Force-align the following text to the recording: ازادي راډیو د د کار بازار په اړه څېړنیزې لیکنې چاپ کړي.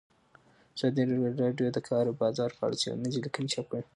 ازادي 0.75 1.03
راډیو 1.41 1.67
د 1.71 1.73
د 1.75 1.77
کار 1.89 2.05
بازار 2.21 2.49
په 2.57 2.61
اړه 2.67 2.75
څېړنیزې 2.81 3.19
لیکنې 3.25 3.49
چاپ 3.53 3.65
کړي. 3.71 3.83